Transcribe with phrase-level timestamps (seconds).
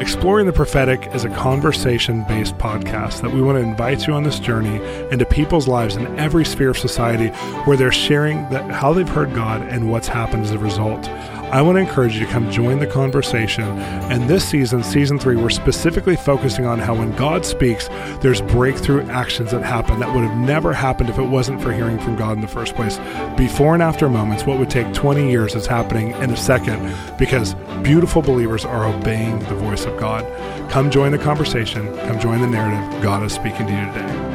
[0.00, 4.22] Exploring the Prophetic is a conversation based podcast that we want to invite you on
[4.22, 4.76] this journey
[5.10, 7.28] into people's lives in every sphere of society
[7.64, 11.08] where they're sharing that, how they've heard God and what's happened as a result.
[11.50, 13.64] I want to encourage you to come join the conversation.
[13.64, 17.88] And this season, season three, we're specifically focusing on how when God speaks,
[18.20, 21.98] there's breakthrough actions that happen that would have never happened if it wasn't for hearing
[21.98, 22.98] from God in the first place.
[23.38, 27.54] Before and after moments, what would take 20 years is happening in a second because
[27.82, 30.26] beautiful believers are obeying the voice of God.
[30.70, 31.96] Come join the conversation.
[32.00, 33.02] Come join the narrative.
[33.02, 34.27] God is speaking to you today.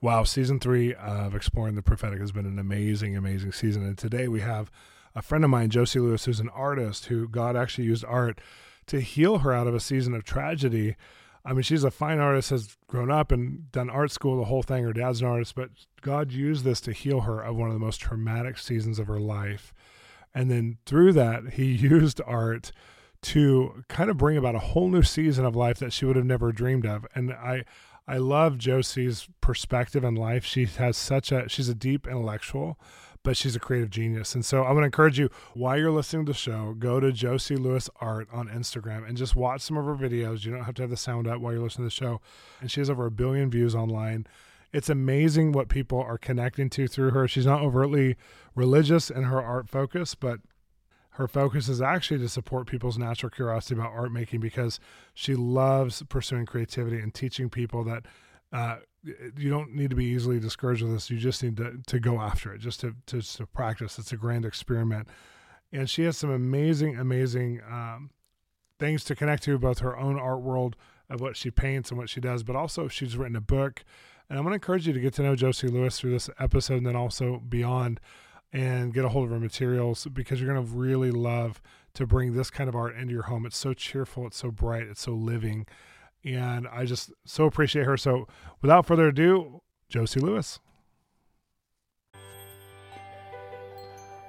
[0.00, 3.82] Wow, season three of Exploring the Prophetic has been an amazing, amazing season.
[3.82, 4.70] And today we have
[5.12, 8.40] a friend of mine, Josie Lewis, who's an artist who God actually used art
[8.86, 10.94] to heal her out of a season of tragedy.
[11.44, 14.62] I mean, she's a fine artist, has grown up and done art school, the whole
[14.62, 14.84] thing.
[14.84, 15.70] Her dad's an artist, but
[16.00, 19.18] God used this to heal her of one of the most traumatic seasons of her
[19.18, 19.74] life.
[20.32, 22.70] And then through that, He used art
[23.20, 26.24] to kind of bring about a whole new season of life that she would have
[26.24, 27.04] never dreamed of.
[27.16, 27.64] And I,
[28.08, 30.44] I love Josie's perspective in life.
[30.44, 32.80] She has such a she's a deep intellectual,
[33.22, 34.34] but she's a creative genius.
[34.34, 37.12] And so I'm going to encourage you while you're listening to the show, go to
[37.12, 40.46] Josie Lewis Art on Instagram and just watch some of her videos.
[40.46, 42.22] You don't have to have the sound up while you're listening to the show.
[42.62, 44.26] And she has over a billion views online.
[44.72, 47.28] It's amazing what people are connecting to through her.
[47.28, 48.16] She's not overtly
[48.54, 50.40] religious in her art focus, but
[51.18, 54.78] her focus is actually to support people's natural curiosity about art making because
[55.14, 58.04] she loves pursuing creativity and teaching people that
[58.52, 58.76] uh,
[59.36, 61.10] you don't need to be easily discouraged with this.
[61.10, 63.98] You just need to, to go after it, just to, to, to practice.
[63.98, 65.08] It's a grand experiment.
[65.72, 68.10] And she has some amazing, amazing um,
[68.78, 70.76] things to connect to, both her own art world
[71.10, 73.82] of what she paints and what she does, but also she's written a book.
[74.30, 76.76] And I'm going to encourage you to get to know Josie Lewis through this episode
[76.76, 77.98] and then also beyond
[78.52, 81.60] and get a hold of her materials because you're going to really love
[81.94, 83.44] to bring this kind of art into your home.
[83.44, 85.66] It's so cheerful, it's so bright, it's so living.
[86.24, 87.96] And I just so appreciate her.
[87.96, 88.26] So
[88.60, 90.60] without further ado, Josie Lewis.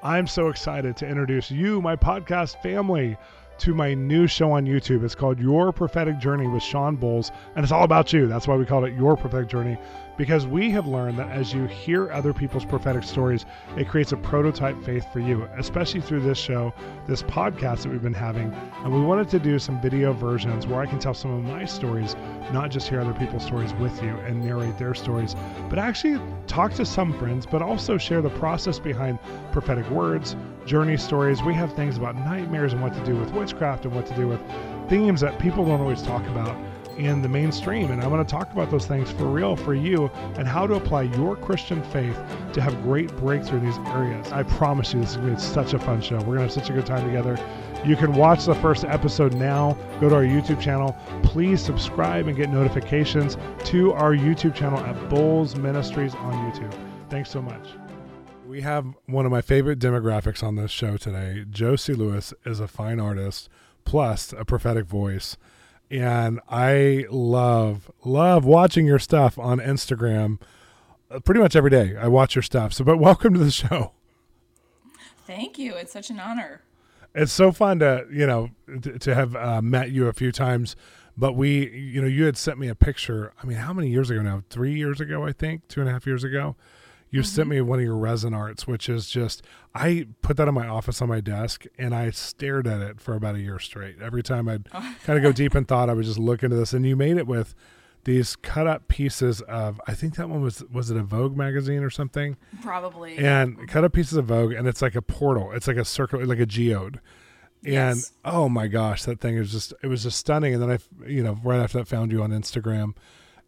[0.01, 3.17] I'm so excited to introduce you, my podcast family,
[3.59, 5.03] to my new show on YouTube.
[5.03, 8.25] It's called Your Prophetic Journey with Shawn Bolz, and it's all about you.
[8.25, 9.77] That's why we called it Your Prophetic Journey
[10.19, 13.45] because we have learned that as you hear other people's prophetic stories,
[13.77, 16.73] it creates a prototype faith for you, especially through this show,
[17.07, 18.53] this podcast that we've been having.
[18.83, 21.63] And we wanted to do some video versions where I can tell some of my
[21.63, 22.17] stories,
[22.51, 25.37] not just hear other people's stories with you and narrate their stories,
[25.69, 29.19] but actually talk to some friends, but also share the process behind
[29.53, 31.41] prophetic words, journey stories.
[31.43, 34.27] We have things about nightmares and what to do with witchcraft and what to do
[34.27, 34.39] with
[34.89, 36.55] themes that people don't always talk about
[36.97, 37.91] in the mainstream.
[37.91, 40.75] And I want to talk about those things for real for you and how to
[40.75, 42.19] apply your Christian faith
[42.53, 44.31] to have great breakthrough in these areas.
[44.31, 46.17] I promise you, this is going to be such a fun show.
[46.17, 47.39] We're going to have such a good time together.
[47.85, 49.77] You can watch the first episode now.
[50.01, 50.97] Go to our YouTube channel.
[51.23, 56.75] Please subscribe and get notifications to our YouTube channel at Bolz Ministries on YouTube.
[57.09, 57.88] Thanks so much.
[58.49, 61.45] We have one of my favorite demographics on this show today.
[61.47, 63.47] Josie Lewis is a fine artist
[63.85, 65.37] plus a prophetic voice
[65.91, 70.41] and I love love watching your stuff on Instagram.
[71.11, 72.73] Uh, pretty much every day, I watch your stuff.
[72.73, 73.91] So, but welcome to the show.
[75.27, 75.75] Thank you.
[75.75, 76.63] It's such an honor.
[77.13, 78.49] It's so fun to you know
[78.81, 80.75] to, to have uh, met you a few times.
[81.15, 83.31] But we, you know, you had sent me a picture.
[83.43, 84.41] I mean, how many years ago now?
[84.49, 85.67] Three years ago, I think.
[85.67, 86.55] Two and a half years ago
[87.11, 87.27] you mm-hmm.
[87.27, 89.43] sent me one of your resin arts, which is just
[89.73, 93.15] I put that in my office on my desk and I stared at it for
[93.15, 94.01] about a year straight.
[94.01, 94.95] Every time I'd oh.
[95.03, 96.73] kind of go deep in thought, I would just look into this.
[96.73, 97.55] And you made it with
[98.05, 101.83] these cut up pieces of I think that one was was it a Vogue magazine
[101.83, 102.37] or something?
[102.61, 103.17] Probably.
[103.17, 105.51] And cut up pieces of Vogue and it's like a portal.
[105.51, 106.99] It's like a circle like a geode.
[107.65, 108.13] And yes.
[108.23, 110.53] oh my gosh, that thing is just it was just stunning.
[110.53, 112.93] And then I you know, right after that found you on Instagram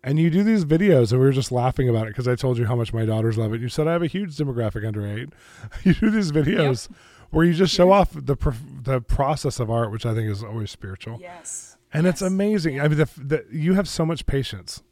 [0.03, 2.57] and you do these videos and we were just laughing about it because i told
[2.57, 3.61] you how much my daughters love it.
[3.61, 5.29] You said i have a huge demographic under eight.
[5.83, 6.97] You do these videos yep.
[7.29, 8.35] where you just show off the
[8.83, 11.19] the process of art which i think is always spiritual.
[11.19, 11.77] Yes.
[11.93, 12.13] And yes.
[12.13, 14.83] it's amazing i mean the, the, you have so much patience.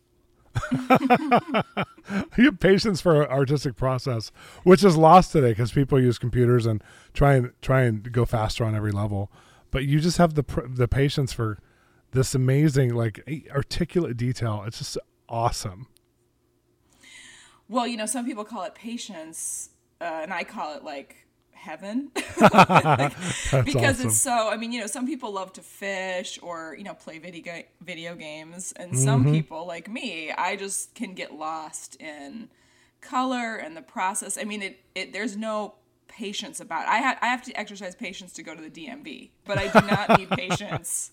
[2.37, 4.31] You have patience for artistic process
[4.63, 6.83] which is lost today because people use computers and
[7.13, 9.31] try and try and go faster on every level.
[9.69, 11.59] But you just have the the patience for
[12.11, 14.63] this amazing like articulate detail.
[14.65, 14.97] It's just
[15.29, 15.87] awesome.
[17.67, 19.69] Well, you know, some people call it patience,
[20.01, 22.09] uh, and I call it like heaven
[22.39, 23.13] like,
[23.65, 24.07] because awesome.
[24.07, 27.19] it's so i mean you know some people love to fish or you know play
[27.19, 29.33] video video games and some mm-hmm.
[29.33, 32.47] people like me i just can get lost in
[33.01, 35.73] color and the process i mean it, it there's no
[36.09, 36.87] patience about.
[36.87, 39.87] I have I have to exercise patience to go to the DMV, but I do
[39.87, 41.11] not need patience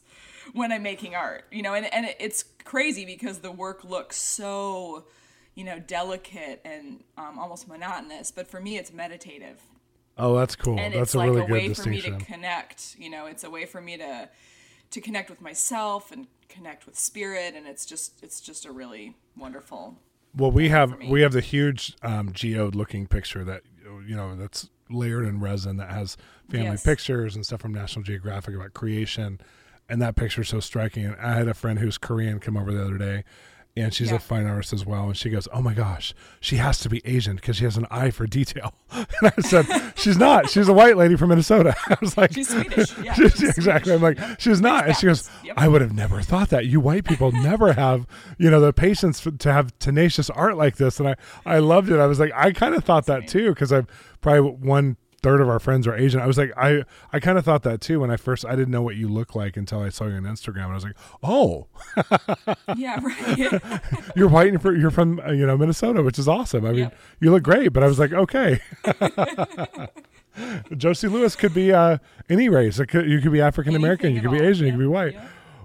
[0.53, 1.45] when I'm making art.
[1.51, 5.05] You know, and and it's crazy because the work looks so,
[5.55, 8.31] you know, delicate and um, almost monotonous.
[8.31, 9.61] But for me, it's meditative.
[10.19, 10.79] Oh, that's cool.
[10.79, 12.03] And that's it's a like really a good way distinction.
[12.03, 12.97] for me to connect.
[12.99, 14.29] You know, it's a way for me to
[14.91, 19.15] to connect with myself and connect with spirit, and it's just it's just a really
[19.37, 19.99] wonderful.
[20.35, 23.63] Well, we have we have the huge um, geode looking picture that
[24.07, 26.17] you know that's layered in resin that has
[26.51, 26.85] family Yes.
[26.85, 29.41] pictures and stuff from National Geographic about creation,
[29.89, 31.05] and that picture is so striking.
[31.05, 33.25] And I had a friend who's Korean come over the other day,
[33.79, 34.17] and she's Yeah.
[34.17, 35.05] a fine artist as well.
[35.05, 37.87] And she goes, "Oh my gosh, she has to be Asian because she has an
[37.91, 39.67] eye for detail." And I said,
[39.97, 40.49] "She's not.
[40.51, 42.97] She's a white lady from Minnesota." I was like, She's Swedish.
[43.03, 43.93] Yeah, She's- she's exactly.
[43.95, 44.87] I'm like, she's not.
[44.87, 45.29] And she goes.
[45.45, 45.55] Yep.
[45.59, 46.67] I would have never thought that.
[46.67, 48.07] You white people never have,
[48.39, 50.99] you know, the patience to have tenacious art like this.
[50.99, 51.99] And I, I loved it.
[52.01, 53.87] I was like, I kind of thought that too, because I've
[54.23, 56.21] probably one third of our friends are Asian.
[56.21, 58.71] I was like, I, I kind of thought that too when I first, I didn't
[58.71, 60.67] know what you look like until I saw you on Instagram.
[60.67, 61.67] And I was like, oh,
[62.77, 63.61] Yeah, right.
[64.17, 66.65] you're white and you're from, uh, you know, Minnesota, which is awesome.
[66.65, 66.99] I mean, Yep.
[67.19, 67.73] you look great.
[67.73, 68.61] But I was like, okay.
[70.77, 71.99] Josie Lewis could be uh,
[72.29, 72.79] any race.
[72.79, 74.15] It could, you could be African American.
[74.15, 74.39] You could be.
[74.39, 74.67] Asian.
[74.67, 75.17] You could be white.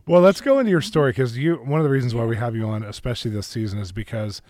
[0.08, 1.58] Well, let's go into your story because you.
[1.58, 4.42] One of the reasons why we have you on, especially this season, is because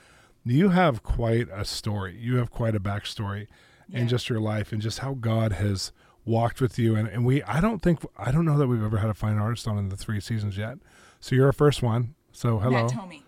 [0.45, 2.15] you have quite a story.
[2.17, 3.47] You have quite a backstory
[3.91, 4.07] in Yeah.
[4.07, 5.91] just your life and just how God has
[6.25, 6.95] walked with you.
[6.95, 9.37] And, and we, I don't think, I don't know that we've ever had a fine
[9.37, 10.77] artist on in the three seasons yet.
[11.19, 12.15] So you're our first one.
[12.31, 13.21] So hello, Matt Tomey.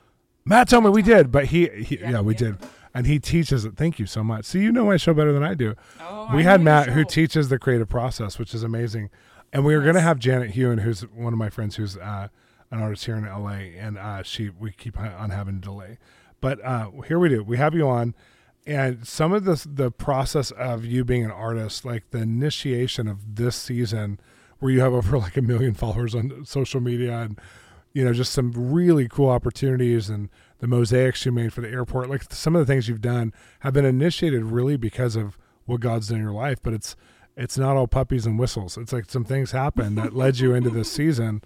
[0.46, 2.40] Matt told me we did, but he, he yeah, Yeah, we yeah.
[2.40, 2.58] did.
[2.94, 3.76] And he teaches it.
[3.76, 4.46] Thank you so much.
[4.46, 5.74] See, you know my show better than I do.
[6.00, 9.10] Oh, we I had Matt who teaches the creative process, which is amazing.
[9.52, 12.28] And we were going to have Janet Hewen, who's one of my friends, who's uh,
[12.70, 13.50] an artist here in LA,
[13.80, 15.98] and uh, she we keep on having a delay.
[16.42, 17.44] But uh, here we do.
[17.44, 18.14] We have you on,
[18.66, 23.36] and some of the the process of you being an artist, like the initiation of
[23.36, 24.20] this season,
[24.60, 27.40] where you have over like a million followers on social media, and
[27.94, 30.30] you know just some really cool opportunities and
[30.60, 33.74] the mosaics you made for the airport like some of the things you've done have
[33.74, 36.96] been initiated really because of what god's done in your life but it's
[37.38, 40.72] it's not all puppies and whistles it's like some things happened that led you into
[40.72, 41.40] this season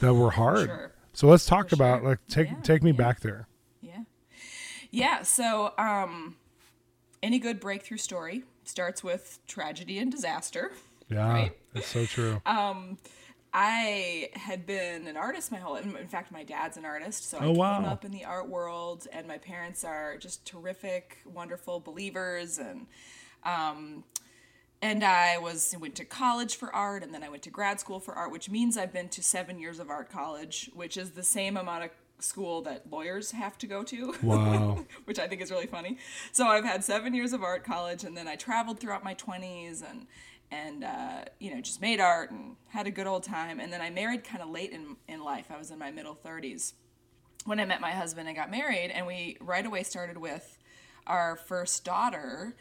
[0.00, 0.92] that were hard Sure.
[1.14, 2.10] so let's talk For about sure.
[2.10, 2.96] like take Yeah, take me yeah.
[2.96, 3.48] back there
[3.80, 4.02] Yeah.
[4.92, 5.22] Yeah.
[5.22, 6.36] So, um,
[7.22, 10.72] any good breakthrough story starts with tragedy and disaster.
[11.08, 11.52] yeah Right.
[11.74, 12.40] it's so true
[13.54, 17.38] I had been an artist my whole in in fact my dad's an artist so
[17.38, 17.84] I Oh, came wow.
[17.86, 22.86] up in the art world and my parents are just terrific wonderful believers and
[23.44, 24.04] um
[24.82, 28.00] and I was went to college for art and then I went to grad school
[28.00, 31.24] for art which means I've been to 7 years of art college which is the
[31.24, 35.50] same amount of school that lawyers have to go to wow which I think is
[35.50, 35.98] really funny.
[36.32, 39.82] So I've had seven years of art college, and then I traveled throughout my twenties,
[39.82, 40.06] and
[40.50, 43.60] and uh, you know just made art and had a good old time.
[43.60, 45.46] And then I married kind of late in in life.
[45.50, 46.74] I was in my middle thirties
[47.44, 50.58] when I met my husband and got married, and we right away started with
[51.06, 52.54] our first daughter.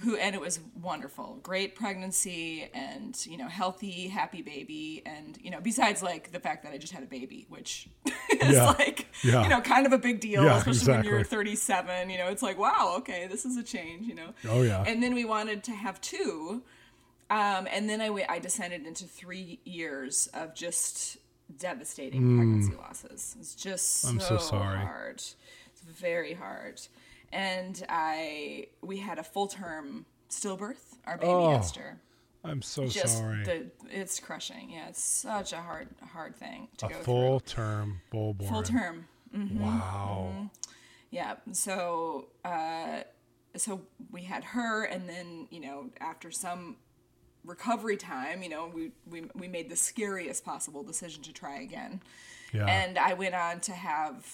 [0.00, 5.50] Who and it was wonderful, great pregnancy, and you know, healthy, happy baby, and you
[5.52, 7.88] know, besides like the fact that I just had a baby, which
[8.30, 8.64] is Yeah.
[8.78, 9.44] like Yeah.
[9.44, 12.10] you know, kind of a big deal, Yeah, especially when you're 37.
[12.10, 14.08] You know, it's like, wow, okay, this is a change.
[14.08, 14.34] You know.
[14.48, 14.82] Oh, yeah.
[14.84, 16.62] And then we wanted to have two,
[17.30, 21.18] um, and then I I descended into three years of just
[21.58, 23.36] devastating pregnancy losses.
[23.38, 24.08] It's just Mm.
[24.10, 24.78] I'm so sorry.
[24.78, 25.16] hard.
[25.16, 26.80] It's very hard.
[27.32, 30.96] And I we had a full term stillbirth.
[31.06, 31.98] Our baby Oh, Esther.
[32.44, 34.70] i'm so Just sorry the it's crushing.
[34.70, 38.46] Yeah, it's such a hard hard thing to a go full term full through.
[38.48, 39.08] born Full term.
[39.58, 40.50] wow
[41.10, 41.36] Yeah.
[41.52, 43.02] So uh,
[43.56, 46.76] so we had her, and then you know after some
[47.44, 52.02] recovery time, you know we we we made the scariest possible decision to try again,
[52.52, 54.26] yeah and I went on to have,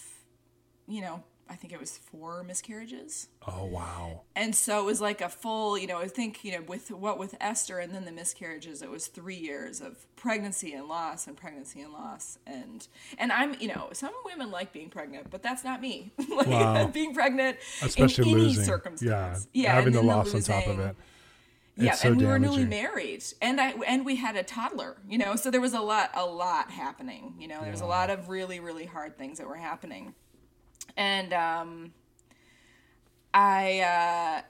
[0.86, 1.22] you know.
[1.50, 3.28] I think it was four miscarriages.
[3.46, 6.62] oh wow And so it was like a full, you know, I think, you know,
[6.62, 10.86] with what with Esther and then the miscarriages, it was three years of pregnancy and
[10.88, 12.38] loss and pregnancy and loss.
[12.46, 12.86] And
[13.18, 16.12] and I'm, you know, some women like being pregnant, but that's not me.
[16.30, 16.86] like Wow.
[16.92, 19.48] being pregnant especially in any losing circumstance.
[19.52, 20.96] yeah, having and the loss on top of it
[21.76, 25.16] Yeah, so and we were newly married, and I and we had a toddler, you
[25.16, 27.34] know, so there was a lot, a lot happening.
[27.38, 30.14] You know, there was a lot of really, really hard things that were happening,
[30.97, 31.92] and um,
[33.35, 34.42] I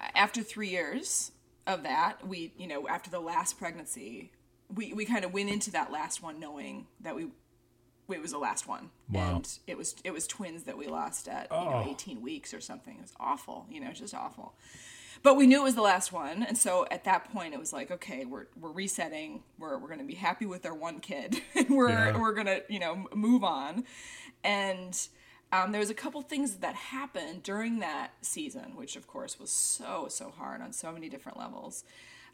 [0.00, 1.32] uh, after three years
[1.66, 4.32] of that, we, you know, after the last pregnancy,
[4.74, 7.28] we we kind of went into that last one knowing that we.
[8.08, 9.36] It was the last one, Wow.
[9.36, 11.90] and it was it was twins that we lost at you know Oh.
[11.90, 12.96] 18 weeks or something.
[12.96, 14.54] It was awful, you know, just awful.
[15.22, 17.72] but we knew it was the last one and so at that point it was
[17.72, 21.40] like okay we're, we're resetting we're, we're going to be happy with our one kid
[21.54, 22.16] and we're, yeah.
[22.18, 23.84] we're going to you know move on
[24.42, 25.08] and
[25.52, 29.50] um, there was a couple things that happened during that season which of course was
[29.50, 31.84] so so hard on so many different levels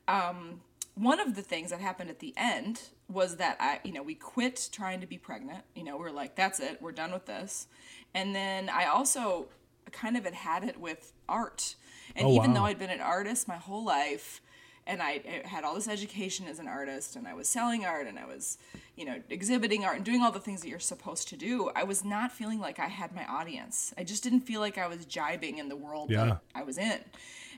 [0.09, 0.61] um,
[0.97, 4.15] one of the things that happened at the end was that I, you know, we
[4.15, 5.63] quit trying to be pregnant.
[5.75, 7.69] You know, we are like, that's it, we're done with this.
[8.15, 9.47] And then I also
[9.93, 11.77] kind of had had it with art.
[12.17, 12.61] And oh, even wow.
[12.61, 14.41] though I'd been an artist my whole life,
[14.87, 18.19] and I had all this education as an artist, and I was selling art, and
[18.19, 18.57] I was,
[18.97, 21.85] you know, exhibiting art and doing all the things that you're supposed to do, I
[21.85, 23.93] was not feeling like I had my audience.
[23.97, 26.25] I just didn't feel like I was jibing in the world yeah.
[26.25, 27.01] that I was in.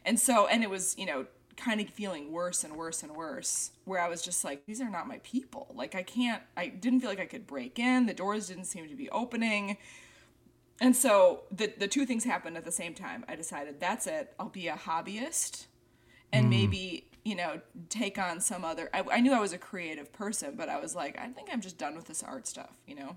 [0.05, 1.27] And so, and it was, you know,
[1.57, 4.89] kind of feeling worse and worse and worse where i was just like these are
[4.89, 8.15] not my people like i can't i didn't feel like i could break in the
[8.15, 9.77] doors didn't seem to be opening
[10.81, 13.25] and so the the two things happened at the same time.
[13.29, 14.33] I decided that's it.
[14.39, 15.67] I'll be a hobbyist,
[16.33, 16.51] and mm.
[16.51, 18.89] maybe you know take on some other.
[18.95, 21.61] I, I knew I was a creative person, but I was like, I think I'm
[21.61, 23.17] just done with this art stuff, you know.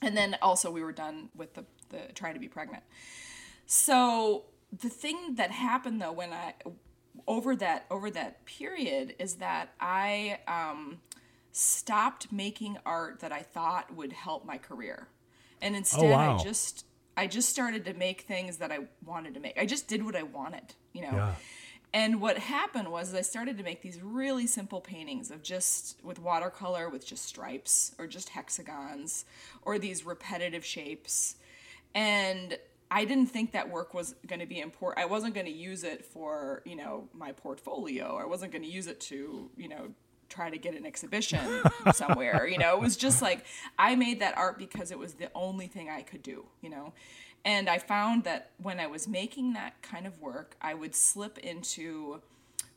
[0.00, 2.84] And then also we were done with the the trying to be pregnant.
[3.66, 6.54] So the thing that happened though when I
[7.26, 11.00] over that over that period is that I um,
[11.50, 15.08] stopped making art that I thought would help my career
[15.60, 16.36] and oh, instead oh, wow.
[16.38, 16.86] I just
[17.16, 19.58] I just started to make things that I wanted to make.
[19.58, 21.12] I just did what I wanted, you know.
[21.12, 21.34] Yeah.
[21.94, 26.18] And what happened was I started to make these really simple paintings of just with
[26.18, 29.24] watercolor with just stripes or just hexagons
[29.62, 31.36] or these repetitive shapes.
[31.94, 32.58] And
[32.90, 35.04] I didn't think that work was going to be important.
[35.04, 38.18] I wasn't going to use it for, you know, my portfolio.
[38.20, 39.94] I wasn't going to use it to, you know,
[40.28, 41.62] try to get an exhibition
[41.94, 42.44] somewhere.
[42.44, 43.44] You know, it was just like
[43.78, 46.92] I made that art because it was the only thing I could do, you know.
[47.44, 51.38] And I found that when I was making that kind of work, I would slip
[51.38, 52.22] into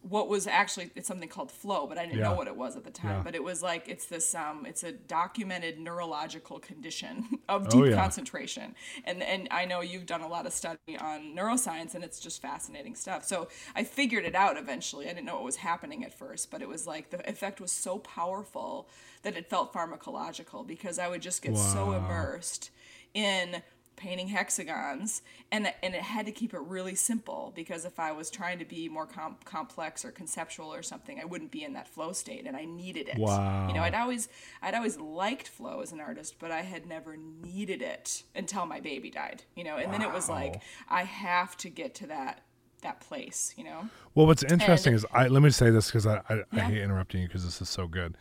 [0.02, 2.30] what was actually it's something called flow but i didn't yeah.
[2.30, 3.24] know what it was at the time yeah.
[3.24, 7.82] but it was like it's this um it's a documented neurological condition of oh, deep
[7.82, 7.96] oh, yeah.
[7.96, 12.20] concentration and and i know you've done a lot of study on neuroscience and it's
[12.20, 16.06] just fascinating stuff so i figured it out eventually i didn't know what was happening
[16.06, 18.88] at first but it was like the effect was so powerful
[19.24, 21.74] that it felt pharmacological because i would just get wow.
[21.74, 22.70] so immersed
[23.14, 23.62] in
[23.98, 28.30] painting hexagons and and it had to keep it really simple because if I was
[28.30, 31.88] trying to be more com- complex or conceptual or something I wouldn't be in that
[31.88, 33.18] flow state and I needed it.
[33.18, 33.68] Wow.
[33.68, 34.30] You know, I'd always
[34.62, 38.80] I'd always liked flow as an artist, but I had never needed it until my
[38.80, 39.78] baby died, you know.
[39.78, 39.98] And wow.
[39.98, 42.44] then it was like I have to get to that
[42.84, 43.90] that place, you know.
[44.14, 46.44] Well, what's interesting and, is I let me say this because I I, yeah.
[46.54, 48.16] I hate interrupting you because this is so good.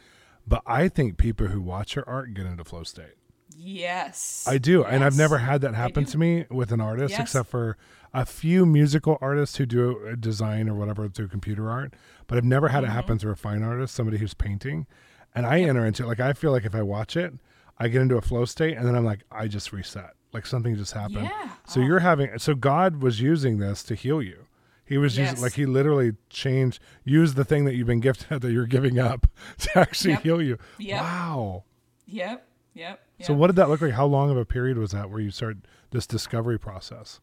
[0.48, 3.14] But I think people who watch your art get into flow state.
[3.58, 4.44] Yes.
[4.46, 4.80] I do.
[4.80, 4.88] Yes.
[4.90, 7.20] And I've never had that happen to me with an artist yes.
[7.20, 7.76] except for
[8.12, 11.94] a few musical artists who do design or whatever through computer art,
[12.26, 12.92] but I've never had mm-hmm.
[12.92, 14.86] it happen through a fine artist, somebody who's painting.
[15.34, 15.70] And I yep.
[15.70, 17.34] enter into it like I feel like if I watch it,
[17.78, 20.12] I get into a flow state and then I'm like I just reset.
[20.32, 21.24] Like something just happened.
[21.24, 21.50] Yeah.
[21.66, 21.84] So oh.
[21.84, 24.46] you're having so God was using this to heal you.
[24.84, 25.30] He was yes.
[25.30, 28.98] using like he literally changed used the thing that you've been gifted that you're giving
[28.98, 29.26] up
[29.58, 30.22] to actually yep.
[30.22, 30.58] heal you.
[30.78, 31.00] Yep.
[31.00, 31.64] Wow.
[32.06, 32.48] Yep.
[32.74, 33.05] Yep.
[33.22, 33.92] So what did that look like?
[33.92, 37.20] How long of a period was that where you started this discovery process?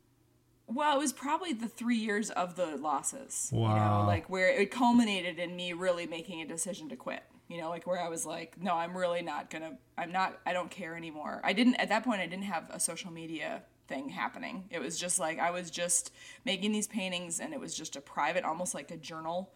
[0.66, 3.50] Well, it was probably the three years of the losses.
[3.54, 3.74] Wow.
[3.74, 7.24] You know, like where it culminated in me really making a decision to quit.
[7.48, 9.78] You know, like where I was like, no, I'm really not gonna.
[9.98, 10.40] I'm not.
[10.46, 11.42] I don't care anymore.
[11.44, 12.22] I didn't at that point.
[12.22, 14.64] I didn't have a social media thing happening.
[14.72, 16.12] It was just like I was just
[16.46, 19.52] making these paintings, and it was just a private, almost like a journal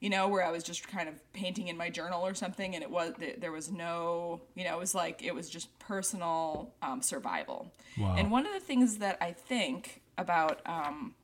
[0.00, 2.82] you know, where I was just kind of painting in my journal or something, and
[2.82, 7.02] it was there was no, you know, it was like it was just personal um,
[7.02, 7.72] survival.
[7.98, 8.14] Wow.
[8.16, 11.14] And one of the things that I think about um,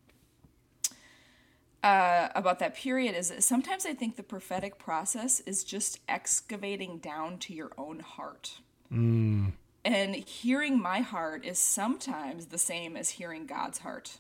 [1.85, 6.99] uh, about that period is that sometimes I think the prophetic process is just excavating
[6.99, 8.59] down to your own heart.
[8.93, 9.53] Mm.
[9.85, 14.19] And hearing my heart is sometimes the same as hearing God's heart.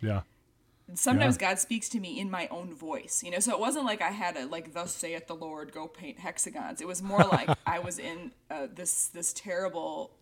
[0.00, 0.22] Yeah
[0.92, 1.48] sometimes yeah.
[1.48, 3.40] God speaks to me in my own voice, you know.
[3.40, 6.80] So it wasn't like I had a like "Thus saith the Lord," go paint hexagons.
[6.80, 10.16] It was more like I was in uh, this this terrible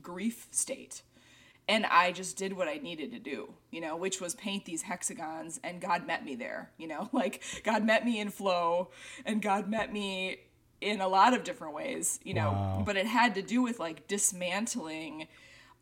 [0.00, 1.02] grief state,
[1.68, 4.82] and I just did what I needed to do, you know, which was paint these
[4.82, 8.90] hexagons, and God met me there, you know, like God met me in flow,
[9.24, 10.38] and God met me
[10.80, 12.52] in a lot of different ways, you know.
[12.52, 12.82] Wow.
[12.86, 15.28] But it had to do with like dismantling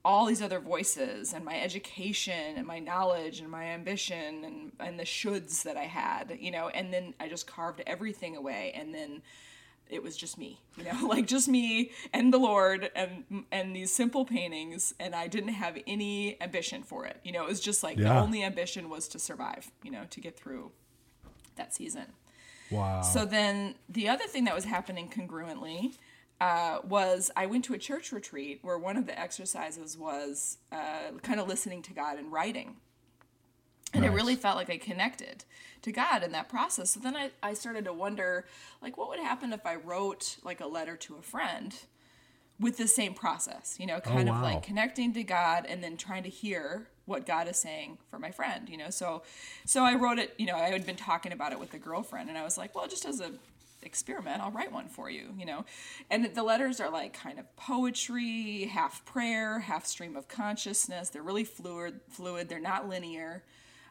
[0.04, 4.98] all these other voices and my education and my knowledge and my ambition and, and
[4.98, 8.72] the shoulds that I had, you know, and then I just carved everything away.
[8.74, 9.22] And then
[9.88, 13.92] it was just me, you know, like just me and the Lord and and these
[13.92, 17.20] simple paintings, and I didn't have any ambition for it.
[17.22, 18.14] You know, it was just like yeah.
[18.14, 20.72] the only ambition was to survive, you know, to get through
[21.56, 22.06] that season.
[22.70, 23.02] Wow.
[23.02, 25.94] So then the other thing that was happening congruently
[26.42, 31.12] uh, was I went to a church retreat where one of the exercises was uh,
[31.22, 32.78] kind of listening to God and writing.
[33.94, 34.10] And nice.
[34.10, 35.44] it really felt like I connected
[35.82, 36.90] to God in that process.
[36.90, 38.46] So then I, I started to wonder,
[38.82, 41.76] like, what would happen if I wrote like a letter to a friend
[42.58, 44.38] with the same process, you know, kind oh, wow.
[44.38, 48.18] of like connecting to God and then trying to hear what God is saying for
[48.18, 48.90] my friend, you know.
[48.90, 49.22] So
[49.64, 52.28] so I wrote it, you know, I had been talking about it with a girlfriend
[52.28, 53.32] and I was like, well, just as a
[53.84, 55.64] experiment, I'll write one for you, you know.
[56.10, 61.10] And the letters are like kind of poetry, half prayer, half stream of consciousness.
[61.10, 62.48] They're really fluid, fluid.
[62.48, 63.42] They're not linear.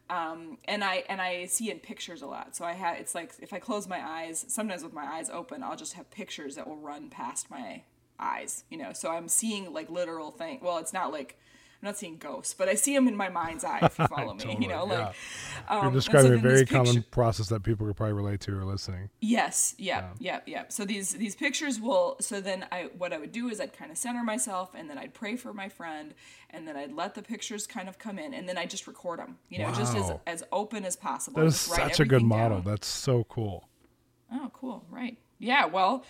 [0.10, 2.56] Um, and I and I see in pictures a lot.
[2.56, 5.64] So I have it's like if I close my eyes, sometimes with my eyes open,
[5.64, 7.84] I'll just have pictures that will run past my
[8.20, 8.92] eyes, you know.
[8.94, 10.60] So I'm seeing like literal thing.
[10.62, 11.40] Well, it's not like
[11.82, 13.80] I'm not seeing ghosts, but I see them in my mind's eye.
[13.82, 15.78] If you follow me, you know, like yeah.
[15.78, 18.66] um, you're describing so a very common process that people could probably relate to or
[18.66, 19.10] listening.
[19.20, 22.18] Yes, yeah, yeah, yeah, So these these pictures will.
[22.20, 25.00] So then I what I would do is I'd kind of center myself, and then
[25.00, 26.14] I'd pray for my friend,
[26.52, 29.18] and then I'd let the pictures kind of come in, and then I just record
[29.18, 29.40] them.
[29.50, 29.74] You know, wow.
[29.74, 31.40] just as as open as possible.
[31.40, 32.62] That is such a good model.
[32.62, 32.72] Down.
[32.72, 33.68] That's so cool.
[34.32, 34.86] Oh, cool.
[34.92, 35.18] Right.
[35.40, 35.66] Yeah.
[35.66, 36.06] Well,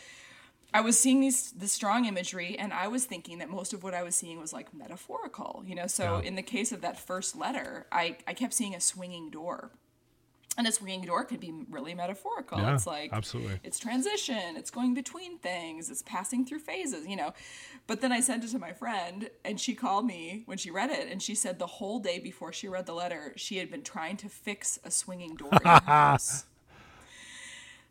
[0.74, 3.94] I was seeing these the strong imagery, and I was thinking that most of what
[3.94, 5.88] I was seeing was like metaphorical, you know.
[5.88, 6.28] So yeah.
[6.28, 9.72] in the case of that first letter, I I kept seeing a swinging door,
[10.58, 12.60] and a swinging door could be really metaphorical.
[12.60, 17.18] Yeah, it's like absolutely, it's transition, it's going between things, it's passing through phases, you
[17.18, 17.34] know.
[17.86, 20.90] But then I sent it to my friend, and she called me when she read
[20.90, 23.84] it, and she said the whole day before she read the letter, she had been
[23.84, 26.46] trying to fix a swinging door in her house.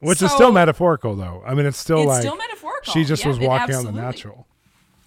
[0.00, 1.42] Which so, is still metaphorical, though.
[1.46, 2.92] I mean, it's still it's like still metaphorical.
[2.92, 4.46] She just yep, was walking on the natural.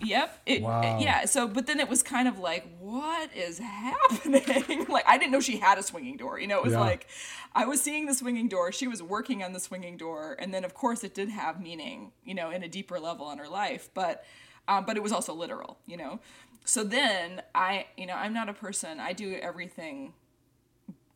[0.03, 0.41] Yep.
[0.45, 0.99] It, wow.
[0.99, 1.25] Yeah.
[1.25, 4.85] So, but then it was kind of like, what is happening?
[4.89, 6.39] like, I didn't know she had a swinging door.
[6.39, 6.79] You know, it was yeah.
[6.79, 7.07] like,
[7.55, 8.71] I was seeing the swinging door.
[8.71, 12.11] She was working on the swinging door, and then of course it did have meaning.
[12.23, 14.23] You know, in a deeper level in her life, but,
[14.67, 15.77] um, but it was also literal.
[15.85, 16.19] You know,
[16.65, 18.99] so then I, you know, I'm not a person.
[18.99, 20.13] I do everything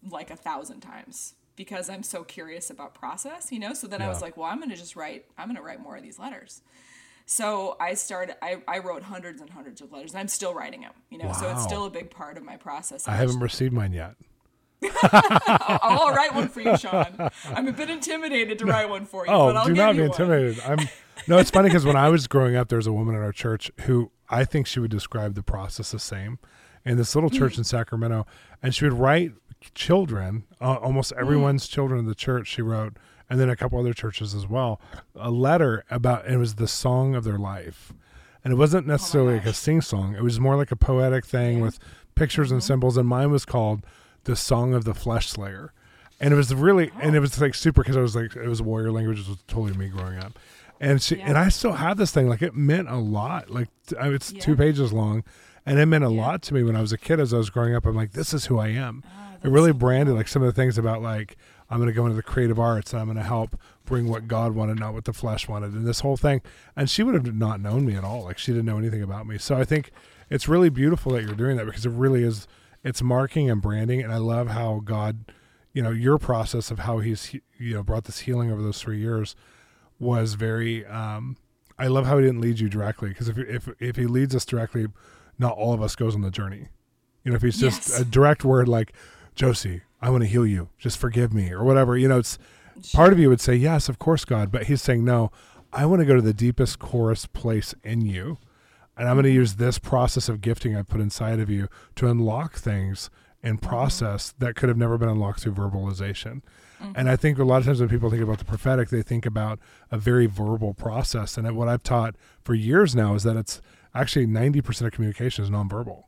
[0.09, 3.73] like a thousand times because I'm so curious about process, you know?
[3.73, 4.05] So then yeah.
[4.05, 6.03] I was like, well, I'm going to just write, I'm going to write more of
[6.03, 6.61] these letters.
[7.25, 10.81] So I started, I, I wrote hundreds and hundreds of letters and I'm still writing
[10.81, 11.25] them, you know?
[11.25, 11.33] Wow.
[11.33, 13.05] So it's still a big part of my process.
[13.05, 14.15] I haven't received mine yet.
[15.03, 17.31] I'll, I'll, write one for you, Shawn.
[17.45, 18.71] I'm a bit intimidated to no.
[18.71, 19.33] write one for you.
[19.33, 20.61] Oh, do not be intimidated.
[20.63, 20.77] I'm.
[21.27, 23.31] No, it's funny because when I was growing up, there was a woman in our
[23.31, 26.37] church who I think she would describe the process the same.
[26.85, 27.57] In this little church mm.
[27.57, 28.27] in Sacramento,
[28.61, 29.33] and she would write
[29.73, 31.19] children, uh, almost hmm.
[31.19, 31.71] everyone's mm.
[31.71, 32.97] children in the church, she wrote,
[33.29, 34.79] and then a couple other churches as well,
[35.15, 37.93] a letter about, it was the song of their life.
[38.43, 40.75] And it wasn't oh necessarily oh like a sing song, it was more like a
[40.75, 41.63] poetic thing yeah.
[41.63, 41.79] with
[42.15, 42.55] pictures mm-hmm.
[42.55, 42.97] and symbols.
[42.97, 43.85] And mine was called
[44.23, 45.73] The Song of the Flesh Slayer.
[46.19, 46.99] And it was really, oh.
[47.01, 49.43] and it was like super because I was like, it was warrior language, it was
[49.47, 50.39] totally me growing up.
[50.79, 51.25] And she, yeah.
[51.27, 53.49] and I still have this thing, like it meant a lot.
[53.49, 54.39] Like it's yeah.
[54.39, 55.23] two pages long,
[55.67, 57.19] and it meant a lot to me when I was a kid.
[57.19, 59.03] As I was growing up, I'm like, this is who I am.
[59.05, 61.37] Oh it really branded like some of the things about like
[61.69, 64.27] I'm going to go into the creative arts and I'm going to help bring what
[64.27, 66.41] God wanted, not what the flesh wanted, and this whole thing.
[66.75, 68.23] And she would have not known me at all.
[68.23, 69.37] Like she didn't know anything about me.
[69.37, 69.91] So I think
[70.29, 72.47] it's really beautiful that you're doing that because it really is.
[72.83, 75.33] It's marking and branding, and I love how God,
[75.73, 78.99] you know, your process of how He's you know brought this healing over those three
[78.99, 79.35] years
[79.99, 80.85] was very.
[80.85, 81.37] um
[81.79, 84.45] I love how He didn't lead you directly because if if if He leads us
[84.45, 84.87] directly,
[85.37, 86.69] not all of us goes on the journey.
[87.23, 87.99] You know, if He's just yes.
[87.99, 88.93] a direct word like
[89.35, 90.69] Josie, I want to heal you.
[90.77, 91.97] Just forgive me or whatever.
[91.97, 92.37] You know, it's
[92.81, 92.97] sure.
[92.97, 94.51] part of you would say, yes, of course, God.
[94.51, 95.31] But he's saying, no,
[95.73, 98.37] I want to go to the deepest chorus place in you.
[98.97, 102.07] And I'm going to use this process of gifting I put inside of you to
[102.07, 103.09] unlock things
[103.43, 103.69] and mm-hmm.
[103.69, 104.45] process mm-hmm.
[104.45, 106.41] that could have never been unlocked through verbalization.
[106.81, 106.93] Mm-hmm.
[106.95, 109.25] And I think a lot of times when people think about the prophetic, they think
[109.25, 109.59] about
[109.91, 111.37] a very verbal process.
[111.37, 113.61] And what I've taught for years now is that it's
[113.99, 116.03] actually 90% of communication is nonverbal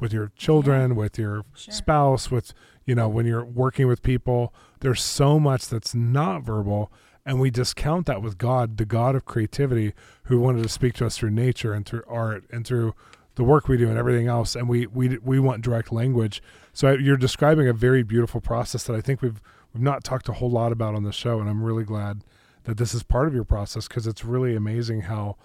[0.00, 0.96] with your children, yeah.
[0.96, 1.74] with your sure.
[1.74, 2.52] spouse, with
[2.84, 4.54] you know when you're working with people.
[4.80, 6.92] There's so much that's not verbal,
[7.26, 9.92] and we discount that with God, the God of creativity,
[10.24, 12.94] who wanted to speak to us through nature and through art and through
[13.34, 14.54] the work we do and everything else.
[14.54, 16.42] And we we we want direct language.
[16.72, 19.40] So you're describing a very beautiful process that I think we've
[19.74, 22.22] we've not talked a whole lot about on the show, and I'm really glad
[22.64, 25.36] that this is part of your process because it's really amazing how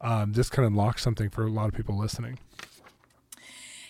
[0.00, 2.38] um, this can unlock something for a lot of people listening.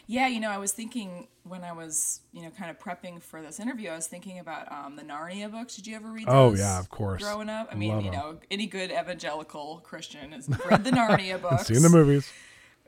[0.07, 3.41] Yeah, you know, I was thinking when I was, you know, kind of prepping for
[3.43, 5.77] this interview, I was thinking about um, the Narnia books.
[5.77, 7.23] Did you ever read Oh, yeah, of course.
[7.23, 11.41] Growing up, I mean, Love you know, any good evangelical Christian has read the Narnia
[11.41, 12.29] books Seen the movies.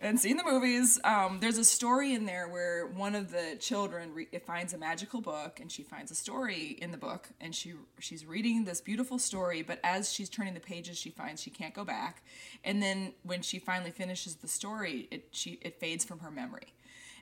[0.03, 0.99] And seen the movies.
[1.05, 5.21] Um, there's a story in there where one of the children re- finds a magical
[5.21, 9.19] book, and she finds a story in the book, and she she's reading this beautiful
[9.19, 9.63] story.
[9.63, 12.23] But as she's turning the pages, she finds she can't go back,
[12.65, 16.75] and then when she finally finishes the story, it she it fades from her memory.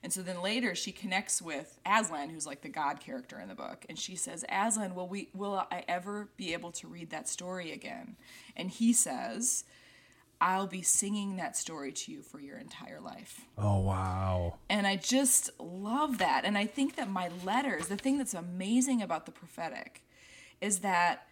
[0.03, 3.55] And so then later she connects with Aslan, who's like the God character in the
[3.55, 7.29] book, and she says, "Aslan, will we will I ever be able to read that
[7.29, 8.17] story again?"
[8.57, 9.65] And he says,
[10.41, 13.47] I'll be singing that story to you for your entire life.
[13.59, 14.59] Oh wow.
[14.71, 16.45] And I just love that.
[16.45, 20.03] And I think that my letters, the thing that's amazing about the prophetic
[20.61, 21.27] is that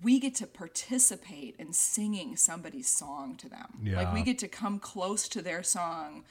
[0.00, 3.78] we get to participate in singing somebody's song to them.
[3.82, 3.96] Yeah.
[3.96, 6.24] Like we get to come close to their song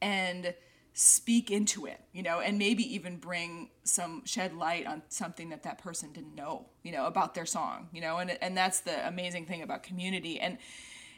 [0.00, 0.54] and
[0.94, 5.64] speak into it, you know, and maybe even bring some shed light on something that
[5.64, 9.06] that person didn't know, you know, about their song, you know, and and that's the
[9.06, 10.56] amazing thing about community and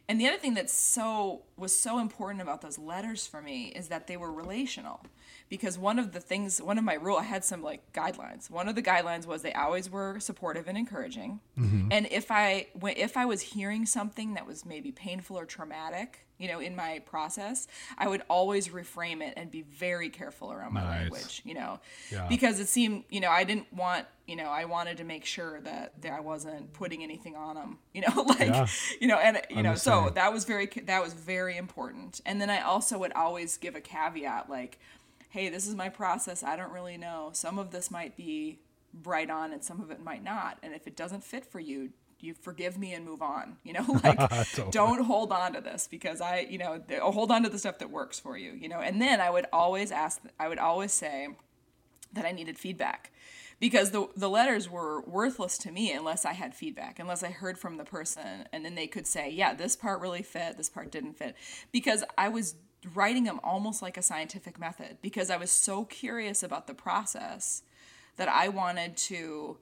[0.08, 3.88] and the other thing that's so was so important about those letters for me is
[3.88, 5.00] that they were relational.
[5.48, 8.50] Because one of the things, one of my rule, I had some like guidelines.
[8.50, 11.38] One of the guidelines was they always were supportive and encouraging.
[11.56, 11.88] Mm-hmm.
[11.92, 16.48] And if I if I was hearing something that was maybe painful or traumatic, you
[16.48, 20.82] know, in my process, I would always reframe it and be very careful around my
[20.82, 21.00] Nice.
[21.02, 21.78] language, you know,
[22.10, 22.26] Yeah.
[22.28, 25.60] because it seemed, you know, I didn't want, you know, I wanted to make sure
[25.60, 28.66] that, that I wasn't putting anything on them, you know, like, Yeah.
[29.00, 32.20] you know, and you I'm know, so that was very that was very important.
[32.26, 34.78] And then I also would always give a caveat like,
[35.30, 36.42] hey, this is my process.
[36.42, 37.30] I don't really know.
[37.32, 38.58] Some of this might be
[39.04, 40.58] right on and some of it might not.
[40.62, 43.58] And if it doesn't fit for you, you forgive me and move on.
[43.64, 44.70] You know, like Totally.
[44.72, 47.58] don't hold on to this because I, you know, th- oh, hold on to the
[47.58, 48.80] stuff that works for you, you know.
[48.80, 51.28] And then I would always ask I would always say
[52.12, 53.12] that I needed feedback
[53.58, 57.58] because the the letters were worthless to me unless I had feedback, unless I heard
[57.58, 60.90] from the person and then they could say, yeah, this part really fit, this part
[60.90, 61.36] didn't fit,
[61.72, 62.56] because I was
[62.94, 67.62] writing them almost like a scientific method because I was so curious about the process
[68.16, 69.56] that I wanted to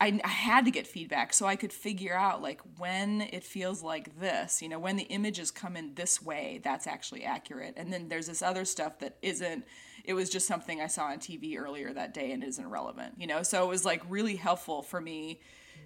[0.00, 3.82] I, I had to get feedback so I could figure out like when it feels
[3.82, 7.74] like this, you know, when the images come in this way, that's actually accurate.
[7.76, 9.64] And then there's this other stuff that isn't,
[10.04, 13.26] it was just something I saw on TV earlier that day and isn't relevant, you
[13.26, 13.42] know?
[13.42, 15.40] So it was like really helpful for me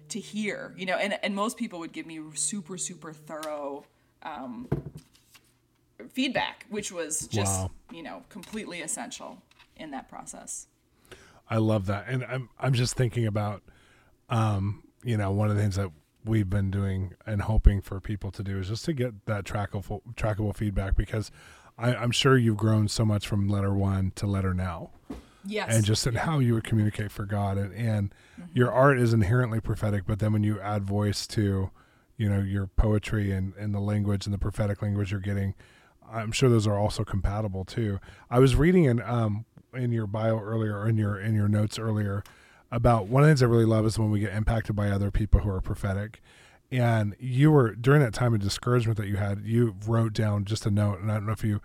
[0.09, 3.85] to hear, you know, and, and most people would give me super, super thorough
[4.23, 4.67] um,
[6.09, 7.71] feedback, which was just, Wow.
[7.93, 9.41] you know, completely essential
[9.77, 10.67] in that process.
[11.49, 13.61] I love that, and I'm I'm just thinking about,
[14.31, 15.89] um, you know, one of the things that
[16.25, 20.01] we've been doing and hoping for people to do is just to get that trackable
[20.15, 21.31] trackable feedback because
[21.77, 24.91] I, I'm sure you've grown so much from letter one to letter now,
[25.45, 25.73] Yes.
[25.73, 28.13] and just in how you would communicate for God, and and
[28.53, 31.71] your art is inherently prophetic, but then when you add voice to,
[32.17, 35.55] you know, your poetry and and the language and the prophetic language you're getting.
[36.13, 37.99] I'm sure those are also compatible too.
[38.29, 41.79] I was reading in um in your bio earlier, or in your in your notes
[41.79, 42.21] earlier,
[42.71, 45.11] about one of the things I really love is when we get impacted by other
[45.11, 46.21] people who are prophetic.
[46.71, 50.65] And you were during that time of discouragement that you had, you wrote down just
[50.65, 51.59] a note, and I don't know if you,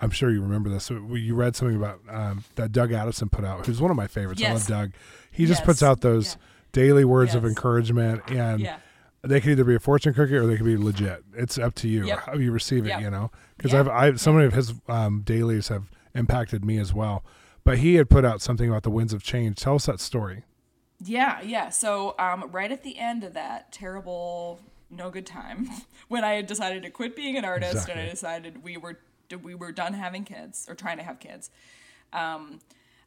[0.00, 0.84] I'm sure you remember this.
[0.86, 4.08] So you read something about um, that Doug Addison put out, who's one of my
[4.08, 4.40] favorites.
[4.40, 4.50] Yes.
[4.50, 4.92] I love Doug.
[5.30, 5.66] He just Yes.
[5.66, 6.40] puts out those Yeah.
[6.72, 8.78] daily words of encouragement, and Yeah.
[9.22, 11.22] they could either be a fortune cookie or they could be legit.
[11.34, 12.18] It's up to you Yep.
[12.26, 13.00] how you receive it, Yep.
[13.02, 13.30] you know.
[13.56, 13.80] Because Yeah.
[13.80, 17.22] I've, I've so many of his um, dailies have impacted me as well.
[17.70, 19.58] But he had put out something about the winds of change.
[19.58, 20.42] Tell us that story.
[21.04, 21.68] Yeah, yeah.
[21.68, 24.58] So um, right at the end of that terrible,
[24.90, 25.68] no good time,
[26.08, 28.98] when I had decided to quit being an artist and I decided we were
[29.44, 31.48] we were done having kids or trying to have kids,
[32.12, 32.58] um,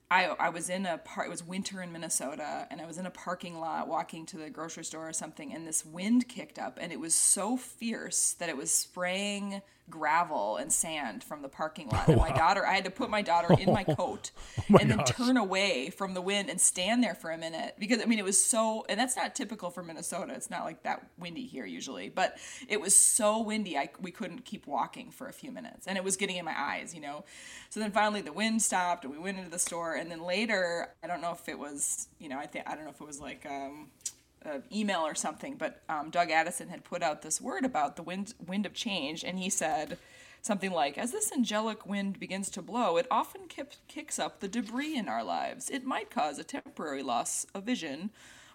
[0.09, 1.27] I I was in a part.
[1.27, 4.49] It was winter in Minnesota, and I was in a parking lot walking to the
[4.49, 8.47] grocery store or something, and this wind kicked up, and it was so fierce that
[8.47, 12.07] it was spraying gravel and sand from the parking lot.
[12.13, 14.31] And my daughter, I had to put my daughter in my coat
[14.69, 15.09] my and then gosh.
[15.09, 18.25] turn away from the wind and stand there for a minute because I mean it
[18.25, 20.33] was so and that's not typical for Minnesota.
[20.33, 24.45] It's not like that windy here usually, but it was so windy I we couldn't
[24.45, 27.25] keep walking for a few minutes and it was getting in my eyes, you know.
[27.69, 30.89] So then finally the wind stopped and we went into the store and then later
[31.03, 33.07] I don't know if it was, you know, I think I don't know if it
[33.07, 33.87] was like um
[34.45, 38.03] uh, email or something, but um, Doug Addison had put out this word about the
[38.03, 39.97] wind wind of change, and he said
[40.41, 44.47] something like, "As this angelic wind begins to blow, it often kip- kicks up the
[44.47, 45.69] debris in our lives.
[45.69, 48.09] It might cause a temporary loss of vision,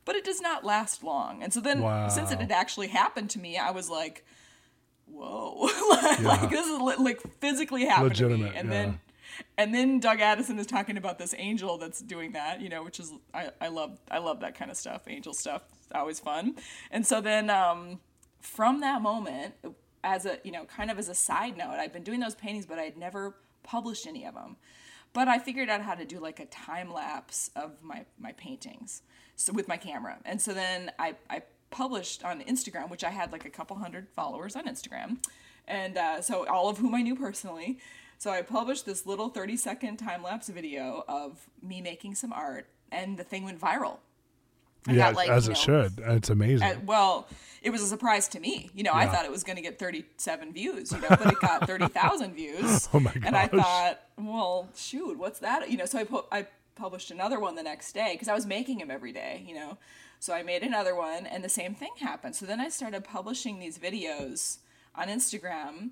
[0.04, 3.38] but it does not last long." And so then, since it had actually happened to
[3.38, 4.24] me, I was like,
[5.06, 8.74] "Whoa!" like, like, this is li- like physically happening." to Legitimate, me, and yeah.
[8.74, 9.00] then.
[9.56, 13.00] And then Doug Addison is talking about this angel that's doing that, you know, which
[13.00, 15.62] is I, I love I love that kind of stuff, angel stuff.
[15.94, 16.56] Always fun.
[16.90, 18.00] And so then um,
[18.40, 19.54] from that moment,
[20.04, 22.66] as a you know, kind of as a side note, I've been doing those paintings,
[22.66, 24.56] but I'd never published any of them.
[25.12, 29.02] But I figured out how to do like a time lapse of my my paintings,
[29.36, 30.18] so with my camera.
[30.24, 34.08] And so then I I published on Instagram, which I had like a couple hundred
[34.10, 35.18] followers on Instagram,
[35.66, 37.78] and uh, so all of whom I knew personally.
[38.18, 42.66] So I published this little 30 second time lapse video of me making some art,
[42.90, 43.98] and the thing went viral.
[44.88, 45.92] I yeah, like, as it know, should.
[45.98, 46.66] It's amazing.
[46.66, 47.28] At, well,
[47.62, 48.70] it was a surprise to me.
[48.74, 49.00] You know, yeah.
[49.00, 52.34] I thought it was going to get 37 views, you know, but it got 30,000
[52.34, 52.88] views.
[52.94, 53.22] Oh my gosh.
[53.24, 55.70] And I thought, well, shoot, what's that?
[55.70, 58.46] You know, so I put I published another one the next day because I was
[58.46, 59.78] making them every day, you know.
[60.20, 62.34] So I made another one, and the same thing happened.
[62.34, 64.58] So then I started publishing these videos
[64.94, 65.90] on Instagram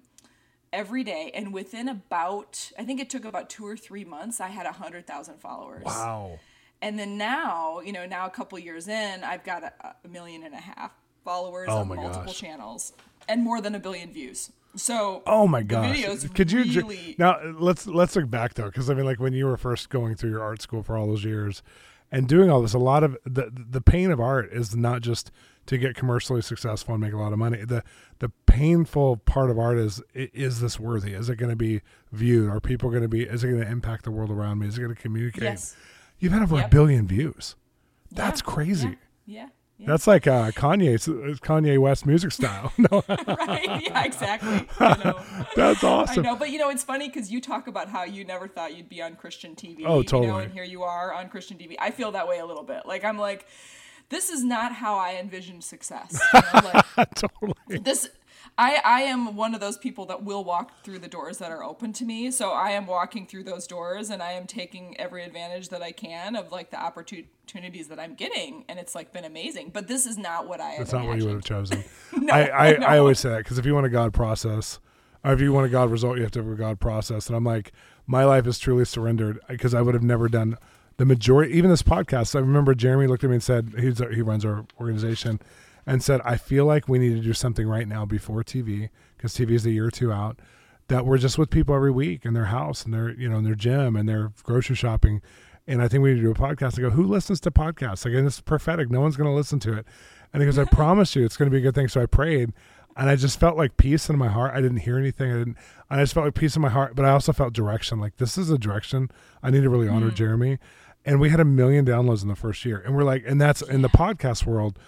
[0.72, 4.48] every day and within about i think it took about two or three months i
[4.48, 5.84] had a hundred thousand followers.
[5.84, 6.38] Wow.
[6.82, 9.72] And then now you know now a couple years in i've got a,
[10.04, 10.92] a million and a half
[11.24, 12.38] followers oh on multiple gosh.
[12.38, 12.92] channels
[13.28, 14.52] and more than a billion views.
[14.76, 16.24] So oh my gosh.
[16.34, 17.16] could you really...
[17.18, 20.14] now let's let's look back though because i mean like when you were first going
[20.14, 21.62] through your art school for all those years
[22.10, 25.30] and doing all this a lot of the the pain of art is not just
[25.66, 27.64] to get commercially successful and make a lot of money.
[27.64, 27.82] The
[28.20, 31.12] the painful part of art is is this worthy?
[31.12, 32.50] Is it going to be viewed?
[32.50, 33.24] Are people going to be?
[33.24, 34.68] Is it going to impact the world around me?
[34.68, 35.42] Is it going to communicate?
[35.42, 35.76] Yes.
[36.18, 36.66] You've had over yep.
[36.66, 37.56] a billion views.
[38.10, 38.52] That's yeah.
[38.52, 38.98] crazy.
[39.26, 39.40] Yeah.
[39.42, 39.48] yeah.
[39.78, 41.06] That's like uh, Kanye's
[41.40, 42.72] Kanye West music style.
[42.78, 43.04] no.
[43.08, 43.82] right?
[43.82, 44.66] Yeah, exactly.
[45.56, 46.24] That's awesome.
[46.26, 48.76] I know, but you know, it's funny because you talk about how you never thought
[48.76, 49.82] you'd be on Christian TV.
[49.84, 50.26] Oh, totally.
[50.26, 51.76] You know, and here you are on Christian TV.
[51.78, 52.86] I feel that way a little bit.
[52.86, 53.46] Like I'm like,
[54.08, 56.20] this is not how I envisioned success.
[56.32, 56.82] You know?
[56.96, 57.54] like, totally.
[57.68, 58.08] This
[58.58, 61.62] I, I am one of those people that will walk through the doors that are
[61.62, 62.30] open to me.
[62.30, 65.92] So I am walking through those doors and I am taking every advantage that I
[65.92, 68.64] can of like the opportunities that I'm getting.
[68.68, 69.70] And it's like been amazing.
[69.74, 71.08] But this is not what I That's not imagined.
[71.08, 71.84] what you would have chosen.
[72.16, 72.86] no, I, I, no.
[72.86, 74.78] I always say that because if you want a God process,
[75.22, 77.26] or if you want a God result, you have to have a God process.
[77.26, 77.72] And I'm like,
[78.06, 80.56] my life is truly surrendered because I would have never done
[80.96, 82.34] the majority, even this podcast.
[82.34, 85.40] I remember Jeremy looked at me and said, he's, he runs our organization
[85.86, 89.34] and said, I feel like we need to do something right now before TV because
[89.34, 90.38] TV is a year or two out.
[90.88, 93.44] That we're just with people every week in their house and their you know in
[93.44, 95.20] their gym and their grocery shopping,
[95.66, 96.78] and I think we need to do a podcast.
[96.78, 98.04] I go, who listens to podcasts?
[98.04, 98.88] Like, and it's prophetic.
[98.88, 99.86] No one's going to listen to it.
[100.32, 101.88] And he goes, I promise you, it's going to be a good thing.
[101.88, 102.52] So I prayed,
[102.96, 104.54] and I just felt like peace in my heart.
[104.54, 105.32] I didn't hear anything.
[105.32, 105.56] I didn't.
[105.90, 107.98] I just felt like peace in my heart, but I also felt direction.
[107.98, 109.10] Like this is a direction
[109.42, 110.14] I need to really honor mm.
[110.14, 110.58] Jeremy.
[111.04, 113.62] And we had a million downloads in the first year, and we're like, and that's
[113.62, 114.78] in the podcast world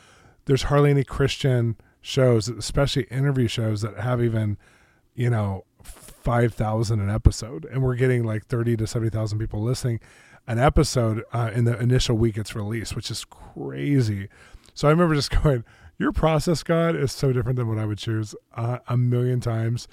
[0.48, 4.56] there's hardly any Christian shows, especially interview shows that have even,
[5.14, 7.66] you know, 5,000 an episode.
[7.66, 10.00] And we're getting like 30 to 70,000 people listening
[10.46, 14.30] an episode uh, in the initial week it's released, which is crazy.
[14.72, 15.64] So I remember just going,
[15.98, 19.86] your process, God, is so different than what I would choose uh, a million times.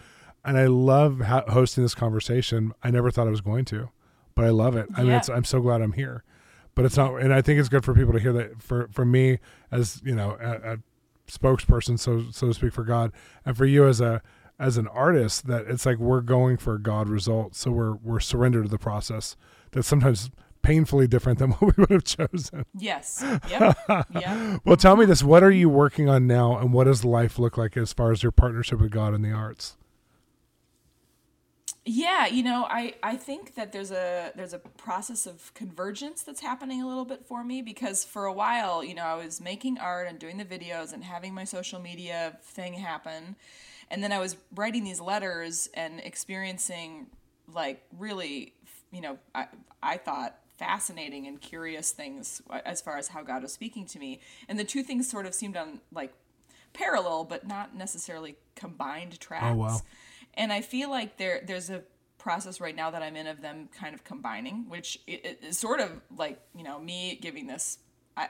[0.45, 2.71] And I love ha- hosting this conversation.
[2.81, 3.89] I never thought I was going to,
[4.35, 4.87] but I love it.
[4.95, 5.19] I yeah.
[5.19, 6.23] mean, I'm so glad I'm here
[6.75, 9.05] but it's not and i think it's good for people to hear that for for
[9.05, 9.39] me
[9.71, 10.77] as you know a, a,
[11.27, 13.11] spokesperson so so to speak for god
[13.45, 14.21] and for you as a
[14.59, 18.19] as an artist that it's like we're going for a god results so we're we're
[18.19, 19.35] surrendered to the process
[19.71, 20.29] that's sometimes
[20.61, 22.65] painfully different than what we would have chosen.
[22.73, 23.23] Yes.
[23.49, 23.77] Yep.
[24.11, 27.37] yeah well tell me this what are you working on now and what does life
[27.37, 29.77] look like as far as your partnership with god in the arts
[31.87, 36.41] yeah you know i i think that there's a there's a process of convergence that's
[36.41, 39.77] happening a little bit for me because for a while you know i was making
[39.77, 43.35] art and doing the videos and having my social media thing happen.
[43.91, 47.05] And then i was writing these letters and experiencing
[47.53, 48.53] like really
[48.91, 49.45] you know i
[49.83, 54.21] i thought fascinating and curious things as far as how god was speaking to me.
[54.47, 56.13] And the two things sort of seemed on like
[56.73, 59.81] parallel but not necessarily combined tracks oh, wow
[60.37, 61.83] and I feel like there there's a
[62.17, 65.91] process right now that I'm in of them kind of combining, which is sort of
[66.17, 67.77] like you know me giving this
[68.17, 68.29] I,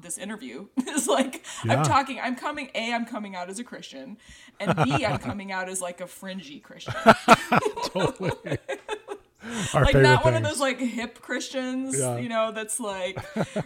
[0.00, 1.76] this interview is like yeah.
[1.76, 2.18] I'm talking.
[2.20, 2.70] I'm coming.
[2.74, 4.16] A, I'm coming out as a Christian,
[4.58, 6.94] and B, I'm coming out as like a fringy Christian.
[7.86, 8.32] totally.
[9.74, 12.18] like not one of those like hip Christians, yeah.
[12.18, 13.18] you know, that's like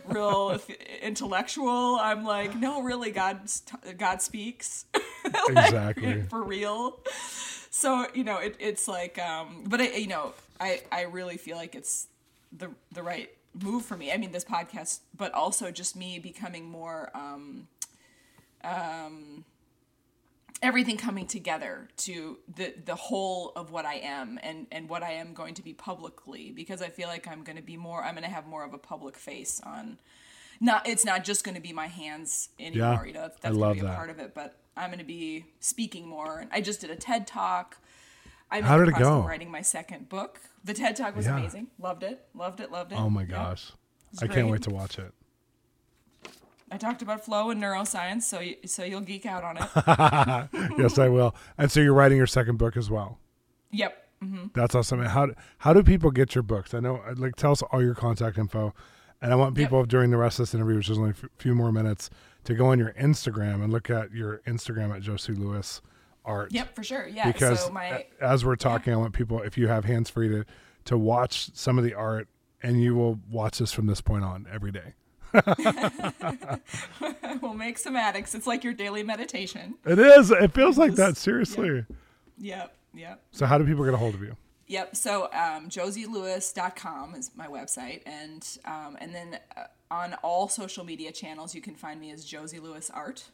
[0.07, 0.61] real
[1.00, 1.96] intellectual.
[2.00, 3.40] I'm like, no, really, God,
[3.96, 7.00] God speaks, like, exactly for real
[7.70, 11.56] so you know it, it's like um but i you know i i really feel
[11.56, 12.09] like it's
[12.52, 14.12] the the right move for me.
[14.12, 17.68] I mean this podcast but also just me becoming more um
[18.62, 19.44] um
[20.62, 25.12] everything coming together to the the whole of what I am and and what I
[25.12, 28.14] am going to be publicly because I feel like I'm going to be more I'm
[28.14, 29.98] going to have more of a public face on
[30.60, 33.48] not it's not just going to be my hands anymore Yeah, you know that's, I
[33.50, 33.96] going love to be a that.
[33.96, 36.96] part of it but I'm going to be speaking more and I just did a
[36.96, 37.78] TED talk
[38.50, 39.22] I'm How in the did it go?
[39.22, 41.38] writing my second book the TED talk was Yeah.
[41.38, 43.72] amazing loved it loved it loved it Oh my gosh.
[44.20, 45.12] I can't wait to watch it.
[46.72, 49.68] I talked about flow and neuroscience so you, so you'll geek out on it
[50.78, 51.34] yes, I will.
[51.58, 53.18] And so you're writing your second book as well.
[53.70, 54.46] yep mm-hmm.
[54.54, 55.00] That's awesome.
[55.00, 56.74] And How how do people get your books?
[56.74, 58.74] I know, like, tell us all your contact info,
[59.22, 59.66] and I want Yep.
[59.68, 62.11] people during the rest of this interview, which is only a f- few more minutes,
[62.44, 65.80] to go on your Instagram and look at your Instagram at Josie Lewis
[66.24, 66.52] Art.
[66.52, 69.68] yep for sure yeah Because so my as we're talking, I want people, if you
[69.68, 70.44] have hands free, to
[70.87, 72.28] to watch some of the art,
[72.62, 74.94] and you will watch this from this point on every day.
[77.40, 78.35] we'll make some addicts.
[78.35, 79.74] It's like your daily meditation.
[79.85, 80.30] It is.
[80.30, 81.16] It feels like that.
[81.16, 81.85] Seriously.
[82.38, 84.37] Yep, yep, So how do people get a hold of you?
[84.70, 84.96] Yep.
[84.96, 91.12] So um, josielewis.com is my website, and um, and then uh, on all social media
[91.12, 93.24] channels, you can find me as Josie Lewis Art.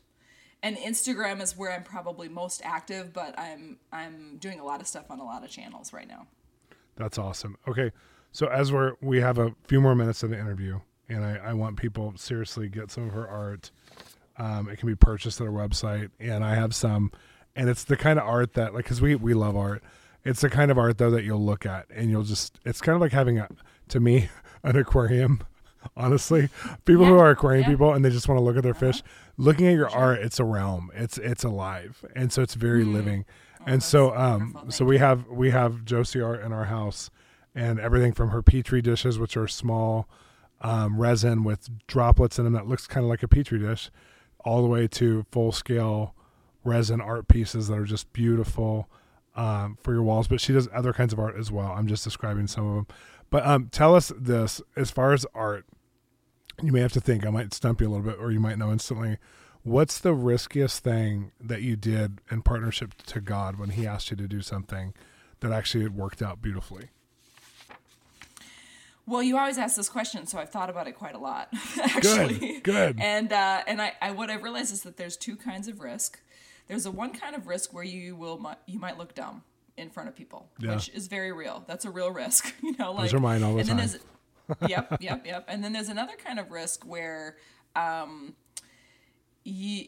[0.62, 4.88] And Instagram is where I'm probably most active, but I'm I'm doing a lot of
[4.88, 6.26] stuff on a lot of channels right now.
[6.96, 7.58] That's awesome.
[7.68, 7.92] Okay,
[8.32, 11.52] so as we're we have a few more minutes of the interview, and I, I
[11.52, 13.70] want people seriously get some of her art.
[14.38, 17.12] Um, it can be purchased at our website, and I have some,
[17.54, 19.84] and it's the kind of art that like because we we love art.
[20.26, 22.94] It's the kind of art though that you'll look at and you'll just it's kind
[22.96, 23.48] of like having a
[23.88, 24.28] to me
[24.62, 25.40] an aquarium.
[25.96, 26.48] Honestly,
[26.84, 27.66] people who are aquarium yeah.
[27.68, 27.72] Uh-huh.
[27.74, 29.02] people and they just want to look at their fish,
[29.36, 30.90] looking at your art, it's a realm.
[30.94, 33.24] It's it's alive, and so it's very living.
[33.64, 34.72] and so um Mm.
[34.72, 37.08] so we have we have Josie art in our house,
[37.54, 40.08] and everything from her petri dishes, which are small
[40.62, 43.90] um, resin with droplets in them that looks kind of like a petri dish,
[44.44, 46.14] all the way to full scale
[46.64, 48.88] resin art pieces that are just beautiful
[49.36, 50.28] um, for your walls.
[50.28, 51.72] But she does other kinds of art as well.
[51.72, 52.86] I'm just describing some of them.
[53.30, 55.66] But um, tell us this as far as art,
[56.62, 57.26] you may have to think.
[57.26, 59.18] I might stump you a little bit, or you might know instantly.
[59.62, 64.16] What's the riskiest thing that you did in partnership to God when He asked you
[64.16, 64.94] to do something
[65.40, 66.90] that actually worked out beautifully?
[69.06, 71.48] Well, you always ask this question, so I've thought about it quite a lot,
[71.80, 72.38] actually.
[72.38, 73.00] Good, good.
[73.00, 76.20] And uh, and I, I what I've realized is that there's two kinds of risk.
[76.68, 79.42] There's a one kind of risk where you will you might look dumb
[79.76, 80.74] in front of people, Yeah.
[80.74, 81.62] which is very real.
[81.66, 82.92] That's a real risk, you know.
[82.92, 83.76] Like Those are mine all the and time.
[83.78, 83.88] Then
[84.58, 85.44] there's, yep, yep, yep.
[85.48, 87.36] And then there's another kind of risk where
[87.74, 88.34] um,
[89.44, 89.86] you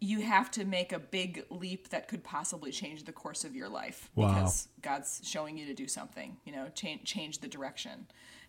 [0.00, 3.68] you have to make a big leap that could possibly change the course of your
[3.68, 4.28] life Wow.
[4.34, 8.06] because God's showing you to do something, you know, change change the direction.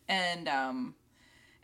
[0.08, 0.96] And um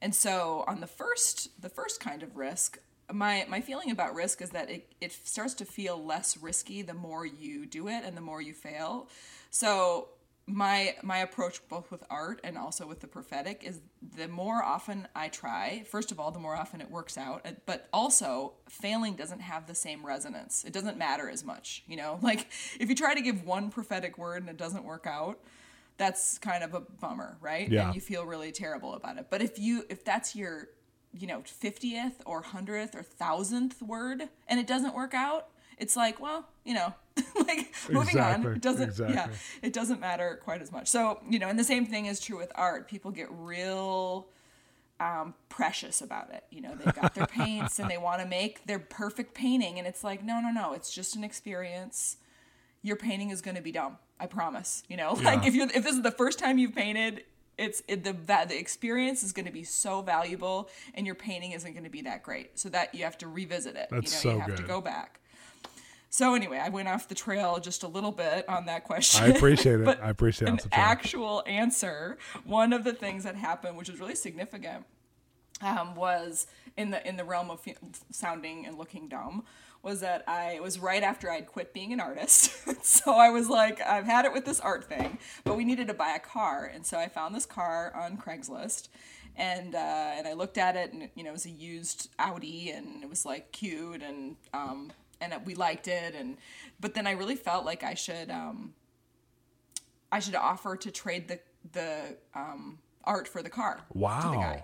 [0.02, 2.80] and so on the first the first kind of risk,
[3.12, 6.94] my my feeling about risk is that it it starts to feel less risky the
[6.94, 9.10] more you do it and the more you fail.
[9.50, 10.10] So
[10.48, 13.82] my my approach both with art and also with the prophetic is
[14.16, 17.90] the more often I try, first of all, the more often it works out, but
[17.92, 20.64] also failing doesn't have the same resonance.
[20.64, 22.20] It doesn't matter as much, you know?
[22.26, 22.48] Like
[22.80, 25.40] if you try to give one prophetic word and it doesn't work out,
[25.98, 27.70] that's kind of a bummer, right?
[27.70, 27.86] Yeah.
[27.86, 29.28] And you feel really terrible about it.
[29.30, 30.70] But if you if that's your
[31.18, 35.48] you know 50th or 100th or 1000th word and it doesn't work out,
[35.78, 36.94] it's like, well, you know,
[37.38, 38.56] like moving Exactly, on.
[38.56, 39.28] It doesn't yeah,
[39.62, 40.88] it doesn't matter quite as much.
[40.88, 42.88] So, you know, and the same thing is true with art.
[42.88, 44.28] People get real
[45.00, 46.44] um, precious about it.
[46.50, 49.78] You know, they've got their paints and they want to make their perfect painting.
[49.78, 52.18] And it's like, no, no, no, it's just an experience.
[52.82, 53.98] Your painting is going to be dumb.
[54.20, 54.84] I promise.
[54.88, 55.48] You know, like Yeah.
[55.48, 57.24] if you're, if this is the first time you've painted,
[57.58, 61.52] it's it, the that the experience is going to be so valuable, and your painting
[61.52, 62.60] isn't going to be that great.
[62.60, 63.88] So that you have to revisit it.
[63.92, 65.20] That's you know, so you have to go back.
[66.10, 69.26] So anyway, I went off the trail just a little bit on that question.
[69.26, 70.00] I appreciate it.
[70.02, 70.68] I appreciate an it.
[70.72, 72.18] actual answer.
[72.46, 74.86] One of the things that happened, which was really significant,
[75.62, 77.62] um, was in the in the realm of
[78.12, 79.44] sounding and looking dumb,
[79.86, 82.52] was that I it was right after I'd quit being an artist.
[82.84, 85.94] so I was like, I've had it with this art thing, but we needed to
[85.94, 88.90] buy a car, and so I found this car on Craigslist.
[89.38, 89.78] And uh,
[90.18, 93.10] and I looked at it, and you know, it was a used Audi, and it
[93.10, 96.38] was like cute, and um, and we liked it, and
[96.80, 98.74] but then I really felt like I should um,
[100.12, 101.40] I should offer to trade the
[101.74, 103.82] the um, art for the car
[104.22, 104.64] to the Wow.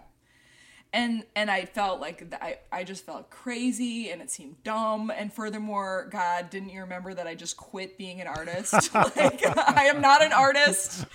[0.94, 5.12] And and I felt like I I just felt crazy and it seemed dumb.
[5.16, 8.74] And furthermore God didn't you remember that I just quit being an artist?
[9.02, 11.06] Like I am not an artist.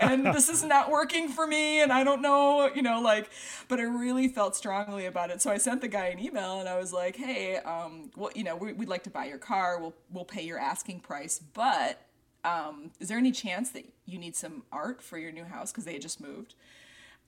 [0.00, 3.30] And this is not working for me and I don't know you know like
[3.68, 5.40] but I really felt strongly about it.
[5.40, 8.44] So I sent the guy an email and I was like hey um well you
[8.44, 9.80] know we, would like to buy your car.
[9.80, 12.00] We'll we'll pay your asking price but
[12.44, 15.70] um, is there any chance that you need some art for your new house?
[15.70, 16.56] Because they had just moved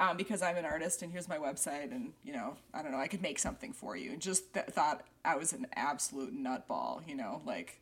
[0.01, 2.99] um, because I'm an artist and here's my website and you know I don't know
[2.99, 4.12] I could make something for you.
[4.12, 7.80] And just th- thought I was an absolute nutball you know like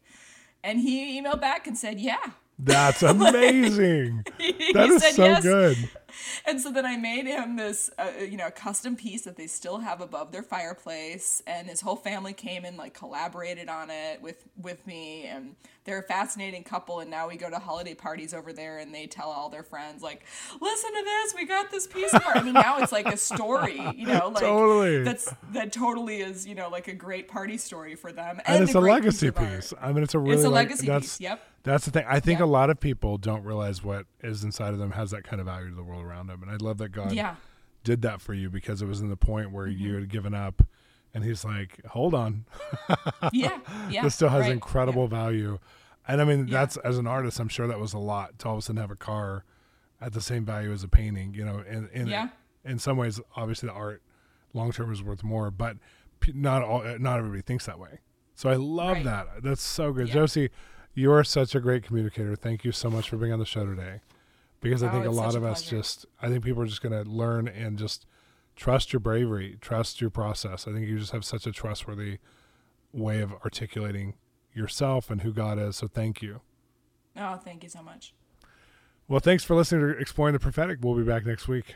[0.63, 2.23] and he emailed back and said yeah.
[2.59, 4.25] That's amazing.
[4.39, 5.43] he, that is so yes.
[5.43, 5.77] good
[6.47, 9.79] and so then I made him this, uh, you know, custom piece that they still
[9.79, 14.45] have above their fireplace, and his whole family came and like collaborated on it with
[14.61, 17.01] with me, and they're a fascinating couple.
[17.01, 20.03] And now we go to holiday parties over there, and they tell all their friends
[20.03, 20.25] like,
[20.61, 23.17] "Listen to this, we got this piece of art." I mean, now it's like a
[23.17, 25.03] story, you know, like totally.
[25.03, 28.65] that's that totally is, you know, like a great party story for them, and, and
[28.65, 29.73] it's a, legacy piece.
[29.81, 31.21] I mean, it's a really it's a like, legacy piece.
[31.21, 32.05] Yep that's the thing.
[32.09, 32.45] I think yeah.
[32.45, 35.47] a lot of people don't realize what is inside of them has that kind of
[35.47, 36.43] value to the world around him.
[36.43, 37.37] And I love that God yeah.
[37.85, 39.83] did that for you because it was in the point where mm-hmm.
[39.83, 40.63] you had given up
[41.15, 42.45] and he's like, hold on.
[43.33, 43.59] yeah.
[43.91, 44.03] Yeah.
[44.03, 44.53] This still has right.
[44.53, 45.09] incredible yeah.
[45.09, 45.59] value.
[46.09, 46.61] And I mean, yeah.
[46.61, 48.81] that's as an artist, I'm sure that was a lot to all of a sudden
[48.81, 49.45] have a car
[50.01, 52.29] at the same value as a painting, you know, and, in, yeah.
[52.65, 54.03] in some ways, obviously the art
[54.53, 55.77] long term is worth more, but
[56.35, 58.01] not all, not everybody thinks that way.
[58.35, 59.05] So I love right.
[59.05, 59.27] that.
[59.43, 60.09] That's so good.
[60.09, 60.51] Josie,
[60.95, 62.35] you are such a great communicator.
[62.37, 64.01] Thank you so much for being on the show today.
[64.63, 66.93] Because I oh, think a lot of us just, I think people are just going
[66.93, 68.07] to learn and just
[68.57, 70.67] trust your bravery, trust your process.
[70.67, 72.19] I think you just have such a trustworthy
[72.93, 74.15] way of articulating
[74.55, 75.77] yourself and who God is.
[75.77, 76.41] So thank you.
[77.17, 78.15] Oh, thank you so much.
[79.09, 80.79] Well, thanks for listening to Exploring the Prophetic.
[80.81, 81.75] We'll be back next week.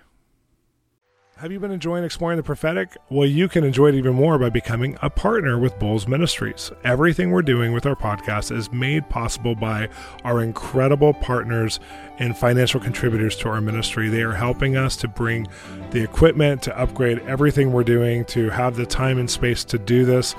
[1.41, 2.97] Have you been enjoying exploring the prophetic?
[3.11, 6.73] Well, you can enjoy it even more by becoming a partner with Bolz Ministries.
[6.83, 9.91] Everything we're doing with our podcast is made possible by
[10.25, 11.79] our incredible partners
[12.19, 14.09] and financial contributors to our ministry.
[14.09, 15.47] They are helping us to bring
[15.91, 20.07] the equipment, to upgrade everything we're doing, to have the time and space to do
[20.07, 20.35] this.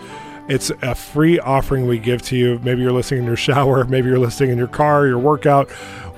[0.50, 2.58] It's a free offering we give to you.
[2.64, 5.70] Maybe you're listening in your shower, maybe you're listening in your car, your workout.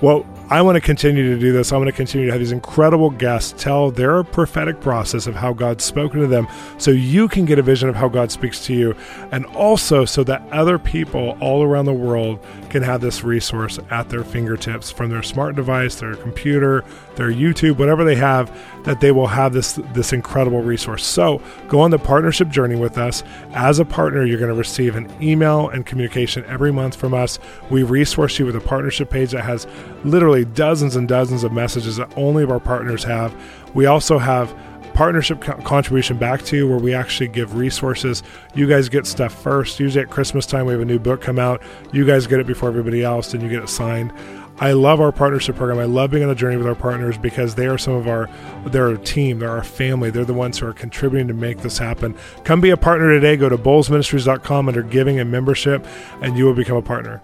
[0.01, 1.71] Well, I want to continue to do this.
[1.71, 5.53] I want to continue to have these incredible guests tell their prophetic process of how
[5.53, 6.47] God's spoken to them
[6.79, 8.95] so you can get a vision of how God speaks to you,
[9.31, 14.09] and also so that other people all around the world can have this resource at
[14.09, 16.83] their fingertips from their smart device, their computer,
[17.15, 18.51] their YouTube, whatever they have,
[18.85, 21.05] that they will have this, this incredible resource.
[21.05, 23.23] So go on the partnership journey with us.
[23.51, 27.37] As a partner, you're going to receive an email and communication every month from us.
[27.69, 29.67] We resource you with a partnership page that has
[30.03, 33.35] literally dozens and dozens of messages that only of our partners have.
[33.73, 34.55] We also have
[34.93, 38.21] partnership co- contribution back to where we actually give resources.
[38.53, 39.79] You guys get stuff first.
[39.79, 41.61] Usually at Christmas time, we have a new book come out.
[41.93, 44.11] You guys get it before everybody else, and you get it signed.
[44.61, 45.79] I love our partnership program.
[45.79, 48.29] I love being on a journey with our partners because they are some of our,
[48.65, 50.09] they're a team, they're our family.
[50.09, 52.13] They're the ones who are contributing to make this happen.
[52.43, 53.37] Come be a partner today.
[53.37, 55.87] Go to bolzministries.com under giving and membership,
[56.21, 57.21] and you will become a partner.